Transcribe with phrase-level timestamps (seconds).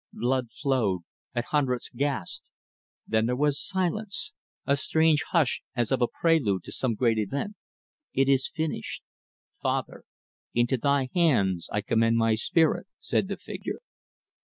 [0.13, 1.01] Blood flowed,
[1.35, 2.49] and hundreds gasped.
[3.07, 4.33] Then there was silence
[4.65, 7.55] a strange hush as of a prelude to some great event.
[8.15, 9.03] "It is finished.
[9.61, 10.03] Father,
[10.55, 13.77] into Thy hands I commend my spirit," said the Figure.